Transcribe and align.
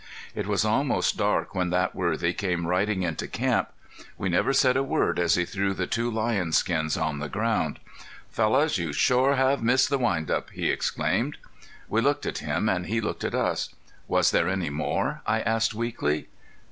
It 0.33 0.47
was 0.47 0.65
almost 0.65 1.15
dark 1.15 1.53
when 1.53 1.69
that 1.69 1.93
worthy 1.93 2.33
came 2.33 2.65
riding 2.65 3.03
into 3.03 3.27
camp. 3.27 3.69
We 4.17 4.29
never 4.29 4.51
said 4.51 4.75
a 4.75 4.81
word 4.81 5.19
as 5.19 5.35
he 5.35 5.45
threw 5.45 5.75
the 5.75 5.85
two 5.85 6.09
lion 6.09 6.53
skins 6.53 6.97
on 6.97 7.19
the 7.19 7.29
ground. 7.29 7.77
"Fellows, 8.31 8.79
you 8.79 8.93
shore 8.93 9.35
have 9.35 9.61
missed 9.61 9.91
the 9.91 9.99
wind 9.99 10.31
up!" 10.31 10.49
he 10.49 10.71
exclaimed. 10.71 11.37
We 11.87 11.99
all 11.99 12.05
looked 12.05 12.25
at 12.25 12.39
him 12.39 12.67
and 12.67 12.87
he 12.87 12.99
looked 12.99 13.23
at 13.23 13.35
us. 13.35 13.69
"Was 14.07 14.31
there 14.31 14.49
any 14.49 14.71
more?" 14.71 15.21
I 15.27 15.41
asked 15.41 15.75
weakly. 15.75 16.29